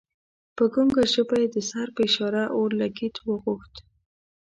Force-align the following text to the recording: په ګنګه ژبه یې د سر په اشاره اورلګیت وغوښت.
په 0.55 0.63
ګنګه 0.73 1.03
ژبه 1.13 1.35
یې 1.41 1.47
د 1.55 1.57
سر 1.69 1.87
په 1.95 2.01
اشاره 2.07 2.43
اورلګیت 2.55 3.15
وغوښت. 3.27 3.73